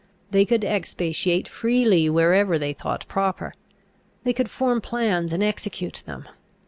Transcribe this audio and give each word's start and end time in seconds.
They 0.31 0.45
could 0.45 0.63
expatiate 0.65 1.47
freely 1.47 2.09
wherever 2.09 2.57
they 2.57 2.73
thought 2.73 3.07
proper. 3.07 3.53
They 4.23 4.33
could 4.33 4.49
form 4.49 4.81
plans 4.81 5.31
and 5.31 5.43
execute 5.43 6.01
them. 6.07 6.27